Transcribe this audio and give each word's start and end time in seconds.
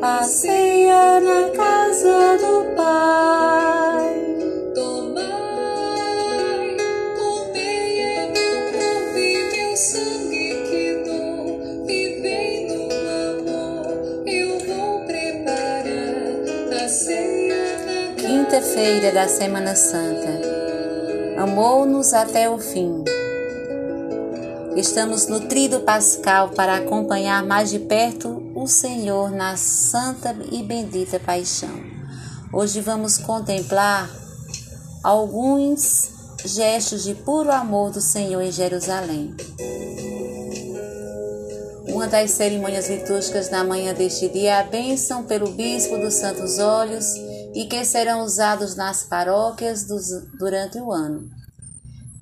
a 0.00 0.22
ceia 0.22 1.18
na 1.20 1.50
casa 1.50 2.38
do 2.38 2.64
Pai. 2.76 4.14
Tomai, 4.74 6.76
comei, 7.16 8.00
é 8.00 8.30
meu 8.32 8.72
corpo 8.72 9.18
e 9.18 9.50
meu 9.52 9.76
sangue 9.76 10.54
que 10.68 10.84
dou. 11.04 11.60
Vivei 11.84 12.68
no 12.68 12.84
amor, 13.40 13.88
eu 14.26 14.58
vou 14.66 15.04
preparar 15.06 16.84
a 16.84 16.88
ceia 16.88 17.76
na 17.86 17.98
casa 18.14 18.26
Quinta-feira 18.26 19.10
da 19.12 19.28
Semana 19.28 19.74
Santa. 19.74 20.40
Amou-nos 21.36 22.14
até 22.14 22.48
o 22.48 22.58
fim. 22.58 23.04
Estamos 24.78 25.26
no 25.26 25.40
trido 25.40 25.80
pascal 25.80 26.50
para 26.50 26.76
acompanhar 26.76 27.44
mais 27.44 27.68
de 27.68 27.80
perto 27.80 28.52
o 28.54 28.68
Senhor 28.68 29.28
na 29.28 29.56
santa 29.56 30.36
e 30.52 30.62
bendita 30.62 31.18
paixão. 31.18 31.82
Hoje 32.52 32.80
vamos 32.80 33.18
contemplar 33.18 34.08
alguns 35.02 36.12
gestos 36.44 37.02
de 37.02 37.16
puro 37.16 37.50
amor 37.50 37.90
do 37.90 38.00
Senhor 38.00 38.40
em 38.40 38.52
Jerusalém. 38.52 39.34
Uma 41.88 42.06
das 42.06 42.30
cerimônias 42.30 42.88
litúrgicas 42.88 43.50
na 43.50 43.64
manhã 43.64 43.92
deste 43.92 44.28
dia 44.28 44.50
é 44.50 44.60
a 44.60 44.62
bênção 44.62 45.24
pelo 45.24 45.50
bispo 45.50 45.98
dos 45.98 46.14
santos 46.14 46.60
olhos 46.60 47.04
e 47.52 47.66
que 47.68 47.84
serão 47.84 48.22
usados 48.22 48.76
nas 48.76 49.02
paróquias 49.02 49.88
dos, 49.88 50.06
durante 50.38 50.78
o 50.78 50.92
ano. 50.92 51.37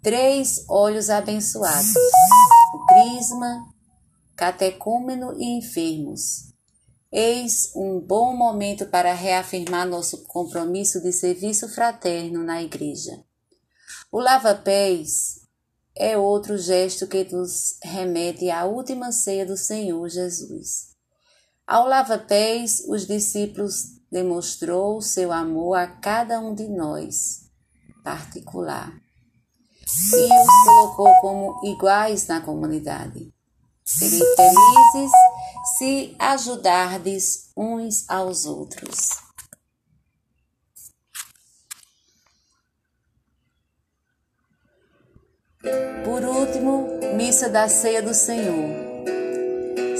Três 0.06 0.64
olhos 0.68 1.10
abençoados: 1.10 1.96
o 2.72 2.86
crisma, 2.86 3.68
catecúmeno 4.36 5.36
e 5.36 5.58
enfermos. 5.58 6.52
Eis 7.10 7.72
um 7.74 7.98
bom 7.98 8.32
momento 8.32 8.86
para 8.86 9.12
reafirmar 9.12 9.84
nosso 9.84 10.22
compromisso 10.26 11.00
de 11.00 11.12
serviço 11.12 11.68
fraterno 11.68 12.44
na 12.44 12.62
Igreja. 12.62 13.20
O 14.12 14.20
lava-pés 14.20 15.40
é 15.96 16.16
outro 16.16 16.56
gesto 16.56 17.08
que 17.08 17.24
nos 17.24 17.76
remete 17.82 18.48
à 18.48 18.64
última 18.64 19.10
ceia 19.10 19.44
do 19.44 19.56
Senhor 19.56 20.08
Jesus. 20.08 20.94
Ao 21.66 21.84
lava-pés, 21.84 22.78
os 22.86 23.08
discípulos 23.08 23.98
demonstrou 24.08 25.02
seu 25.02 25.32
amor 25.32 25.74
a 25.74 25.88
cada 25.88 26.38
um 26.38 26.54
de 26.54 26.68
nós, 26.68 27.50
particular, 28.04 29.04
e 30.12 30.24
os 30.24 30.64
colocou 30.64 31.14
como 31.20 31.60
iguais 31.64 32.26
na 32.26 32.40
comunidade. 32.40 33.32
Serei 33.84 34.20
felizes 34.20 35.12
se 35.78 36.16
ajudardes 36.18 37.50
uns 37.56 38.08
aos 38.08 38.44
outros. 38.46 39.08
Por 46.04 46.22
último, 46.24 46.88
missa 47.14 47.48
da 47.48 47.68
ceia 47.68 48.02
do 48.02 48.14
Senhor, 48.14 48.70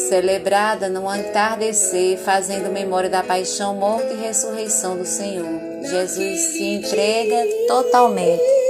celebrada 0.09 0.89
no 0.89 1.13
entardecer, 1.13 2.19
fazendo 2.19 2.73
memória 2.73 3.11
da 3.11 3.25
paixão, 3.25 3.75
morte 3.75 4.13
e 4.13 4.17
ressurreição 4.17 4.97
do 4.97 5.05
Senhor. 5.05 5.47
Jesus 5.83 6.41
se 6.41 6.63
entrega 6.63 7.45
totalmente. 7.67 8.66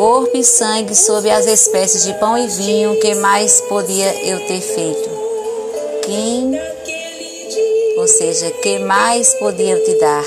Corpo 0.00 0.34
e 0.34 0.42
sangue 0.42 0.96
sob 0.96 1.30
as 1.30 1.44
espécies 1.44 2.04
de 2.04 2.14
pão 2.14 2.38
e 2.38 2.46
vinho, 2.46 2.98
que 3.00 3.14
mais 3.16 3.60
podia 3.60 4.26
eu 4.26 4.40
ter 4.46 4.62
feito? 4.62 5.10
Quem, 6.06 6.58
ou 7.98 8.08
seja, 8.08 8.50
que 8.50 8.78
mais 8.78 9.34
podia 9.34 9.76
eu 9.76 9.84
te 9.84 9.94
dar? 10.00 10.24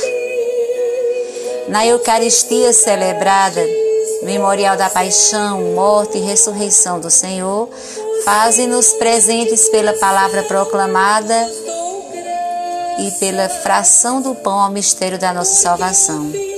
Na 1.70 1.88
Eucaristia 1.88 2.72
celebrada, 2.72 3.66
memorial 4.22 4.78
da 4.78 4.92
paixão, 4.92 5.60
morte 5.74 6.20
e 6.20 6.22
ressurreição 6.22 7.00
do 7.00 7.10
Senhor, 7.10 7.68
faze-nos 8.24 8.94
presentes 8.94 9.70
pela 9.70 9.94
palavra 9.94 10.44
proclamada 10.44 11.50
e 13.00 13.10
pela 13.20 13.50
fração 13.50 14.22
do 14.22 14.36
pão 14.36 14.60
ao 14.60 14.70
mistério 14.70 15.18
da 15.18 15.34
nossa 15.34 15.56
salvação. 15.56 16.53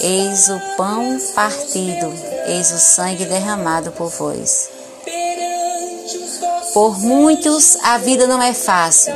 Eis 0.00 0.48
o 0.48 0.60
pão 0.76 1.18
partido, 1.34 2.12
eis 2.46 2.70
o 2.72 2.78
sangue 2.78 3.24
derramado 3.24 3.92
por 3.92 4.08
vós. 4.08 4.68
Por 6.72 6.98
muitos 6.98 7.76
a 7.82 7.98
vida 7.98 8.26
não 8.26 8.42
é 8.42 8.52
fácil, 8.52 9.14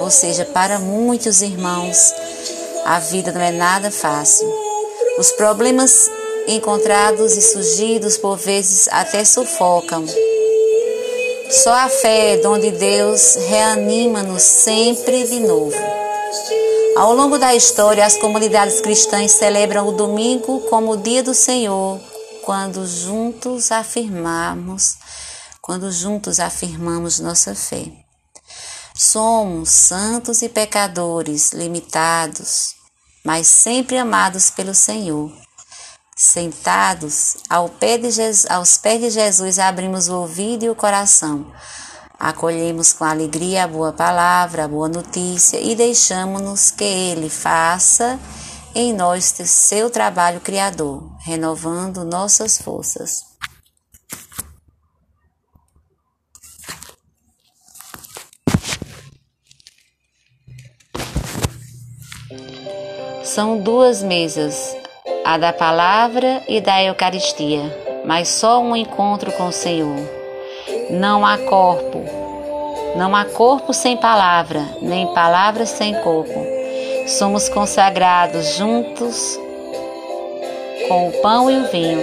ou 0.00 0.10
seja, 0.10 0.44
para 0.44 0.78
muitos 0.78 1.42
irmãos 1.42 2.12
a 2.84 2.98
vida 2.98 3.32
não 3.32 3.40
é 3.40 3.52
nada 3.52 3.90
fácil. 3.90 4.52
Os 5.18 5.30
problemas 5.32 6.10
encontrados 6.48 7.36
e 7.36 7.40
surgidos 7.40 8.18
por 8.18 8.36
vezes 8.36 8.88
até 8.90 9.24
sufocam. 9.24 10.04
Só 11.50 11.72
a 11.72 11.88
fé, 11.88 12.36
dom 12.38 12.58
de 12.58 12.72
Deus, 12.72 13.36
reanima-nos 13.48 14.42
sempre 14.42 15.24
de 15.24 15.40
novo. 15.40 15.76
Ao 16.96 17.12
longo 17.12 17.38
da 17.38 17.52
história, 17.52 18.06
as 18.06 18.16
comunidades 18.16 18.80
cristãs 18.80 19.32
celebram 19.32 19.88
o 19.88 19.92
domingo 19.92 20.60
como 20.70 20.92
o 20.92 20.96
dia 20.96 21.24
do 21.24 21.34
Senhor, 21.34 22.00
quando 22.44 22.86
juntos 22.86 23.72
afirmamos, 23.72 24.96
quando 25.60 25.90
juntos 25.90 26.38
afirmamos 26.38 27.18
nossa 27.18 27.52
fé. 27.52 27.90
Somos 28.94 29.70
santos 29.70 30.40
e 30.40 30.48
pecadores, 30.48 31.52
limitados, 31.52 32.76
mas 33.24 33.48
sempre 33.48 33.98
amados 33.98 34.50
pelo 34.50 34.72
Senhor. 34.72 35.32
Sentados 36.16 37.38
ao 37.50 37.68
pé 37.68 37.98
de 37.98 38.12
Jesus, 38.12 38.48
aos 38.48 38.78
pés 38.78 39.00
de 39.00 39.10
Jesus, 39.10 39.58
abrimos 39.58 40.08
o 40.08 40.20
ouvido 40.20 40.64
e 40.64 40.70
o 40.70 40.76
coração. 40.76 41.44
Acolhemos 42.18 42.92
com 42.92 43.04
alegria 43.04 43.64
a 43.64 43.68
boa 43.68 43.92
palavra, 43.92 44.64
a 44.64 44.68
boa 44.68 44.88
notícia 44.88 45.58
e 45.60 45.74
deixamos-nos 45.74 46.70
que 46.70 46.84
Ele 46.84 47.28
faça 47.28 48.18
em 48.74 48.92
nós 48.92 49.34
seu 49.46 49.90
trabalho 49.90 50.40
criador, 50.40 51.02
renovando 51.20 52.04
nossas 52.04 52.58
forças. 52.58 53.34
São 63.22 63.58
duas 63.58 64.02
mesas, 64.02 64.76
a 65.24 65.36
da 65.36 65.52
palavra 65.52 66.44
e 66.48 66.60
da 66.60 66.80
Eucaristia, 66.82 67.62
mas 68.06 68.28
só 68.28 68.60
um 68.60 68.76
encontro 68.76 69.32
com 69.32 69.48
o 69.48 69.52
Senhor. 69.52 70.23
Não 70.90 71.24
há 71.24 71.38
corpo, 71.38 72.04
não 72.96 73.16
há 73.16 73.24
corpo 73.24 73.72
sem 73.72 73.96
palavra, 73.96 74.62
nem 74.82 75.06
palavra 75.08 75.66
sem 75.66 75.94
corpo. 75.94 76.46
Somos 77.06 77.48
consagrados 77.48 78.56
juntos 78.56 79.38
com 80.88 81.08
o 81.08 81.12
pão 81.22 81.50
e 81.50 81.56
o 81.56 81.66
vinho. 81.68 82.00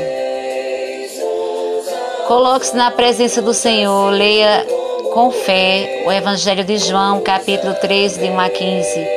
Coloque-se 2.28 2.76
na 2.76 2.92
presença 2.92 3.42
do 3.42 3.54
Senhor, 3.54 4.10
leia 4.10 4.66
com 5.14 5.32
fé 5.32 6.04
o 6.06 6.12
Evangelho 6.12 6.64
de 6.64 6.78
João, 6.78 7.22
capítulo 7.22 7.74
13, 7.76 8.20
de 8.20 8.30
1 8.30 8.40
a 8.40 8.50
15. 8.50 9.08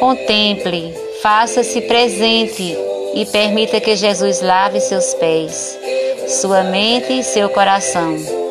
Contemple, 0.00 0.94
faça-se 1.22 1.80
presente 1.82 2.76
e 3.14 3.24
permita 3.26 3.80
que 3.80 3.94
Jesus 3.94 4.40
lave 4.40 4.80
seus 4.80 5.14
pés, 5.14 5.78
sua 6.26 6.62
mente 6.64 7.20
e 7.20 7.22
seu 7.22 7.48
coração. 7.48 8.43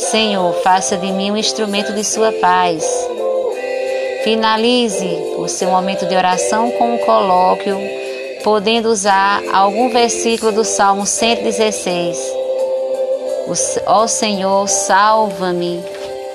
Senhor, 0.00 0.54
faça 0.62 0.96
de 0.96 1.12
mim 1.12 1.30
um 1.30 1.36
instrumento 1.36 1.92
de 1.92 2.02
sua 2.02 2.32
paz. 2.32 2.82
Finalize 4.24 5.06
o 5.36 5.46
seu 5.46 5.68
momento 5.68 6.06
de 6.06 6.16
oração 6.16 6.70
com 6.72 6.94
um 6.94 6.98
colóquio, 6.98 7.78
podendo 8.42 8.88
usar 8.88 9.42
algum 9.52 9.90
versículo 9.90 10.52
do 10.52 10.64
Salmo 10.64 11.04
116. 11.04 12.18
Ó 13.86 14.06
Senhor, 14.06 14.66
salva-me. 14.68 15.84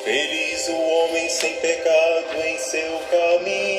Feliz 0.04 0.68
o 0.68 0.76
homem 0.76 1.28
sem 1.30 1.54
pecado 1.56 2.42
em 2.46 2.58
seu 2.60 3.00
caminho, 3.10 3.75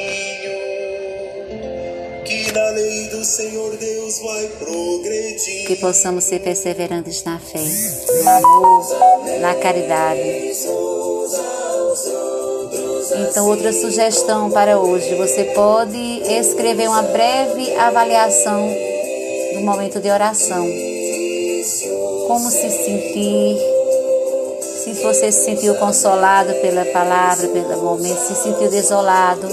Senhor 3.26 3.76
Deus 3.76 4.18
vai 4.20 4.46
progredir. 4.58 5.66
Que 5.66 5.76
possamos 5.76 6.24
ser 6.24 6.38
perseverantes 6.40 7.24
na 7.24 7.40
fé, 7.40 7.58
no 7.58 8.28
amor, 8.28 9.40
na 9.40 9.54
caridade. 9.56 10.52
Então, 13.28 13.48
outra 13.48 13.72
sugestão 13.72 14.50
para 14.50 14.78
hoje: 14.78 15.14
você 15.16 15.44
pode 15.44 16.22
escrever 16.38 16.88
uma 16.88 17.02
breve 17.02 17.74
avaliação 17.74 18.70
do 19.54 19.60
momento 19.60 20.00
de 20.00 20.08
oração. 20.08 20.64
Como 22.28 22.50
se 22.50 22.70
sentir, 22.70 23.58
Se 24.84 24.92
você 25.02 25.32
se 25.32 25.44
sentiu 25.44 25.74
consolado 25.74 26.54
pela 26.60 26.84
palavra, 26.84 27.48
pelo 27.48 27.82
momento, 27.82 28.20
se 28.20 28.36
sentiu 28.36 28.70
desolado. 28.70 29.48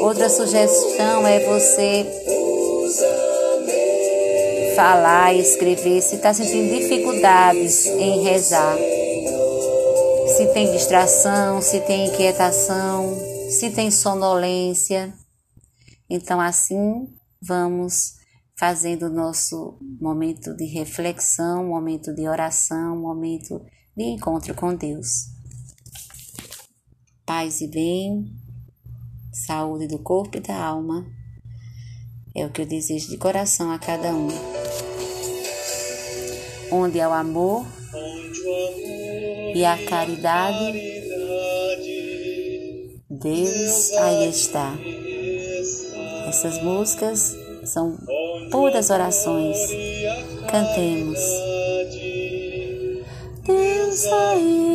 Outra 0.00 0.28
sugestão 0.30 1.26
é 1.26 1.40
você 1.40 2.06
falar 4.76 5.34
escrever 5.34 6.02
se 6.02 6.16
está 6.16 6.34
sentindo 6.34 6.70
dificuldades 6.70 7.86
em 7.86 8.22
rezar. 8.22 8.76
Se 10.36 10.52
tem 10.52 10.70
distração, 10.70 11.62
se 11.62 11.80
tem 11.80 12.08
inquietação, 12.08 13.16
se 13.48 13.70
tem 13.70 13.90
sonolência. 13.90 15.14
Então, 16.10 16.38
assim, 16.38 17.08
vamos 17.40 18.16
fazendo 18.58 19.06
o 19.06 19.10
nosso 19.10 19.78
momento 19.98 20.54
de 20.54 20.66
reflexão, 20.66 21.66
momento 21.66 22.14
de 22.14 22.28
oração, 22.28 22.98
momento 22.98 23.64
de 23.96 24.04
encontro 24.04 24.54
com 24.54 24.74
Deus. 24.74 25.08
Paz 27.24 27.62
e 27.62 27.66
bem, 27.66 28.26
saúde 29.32 29.88
do 29.88 29.98
corpo 29.98 30.36
e 30.36 30.40
da 30.40 30.56
alma, 30.56 31.06
é 32.36 32.44
o 32.44 32.50
que 32.50 32.60
eu 32.60 32.66
desejo 32.66 33.08
de 33.08 33.16
coração 33.16 33.72
a 33.72 33.78
cada 33.78 34.08
um. 34.08 34.28
Onde 36.70 36.98
é 36.98 37.08
o 37.08 37.12
amor 37.12 37.64
e 39.54 39.64
a 39.64 39.78
caridade, 39.86 40.78
Deus 43.08 43.92
aí 43.92 44.28
está. 44.28 44.74
Essas 46.28 46.62
músicas 46.62 47.34
são 47.64 47.96
puras 48.50 48.90
orações. 48.90 49.56
Cantemos. 50.50 51.18
Deus 53.46 54.04
aí 54.12 54.65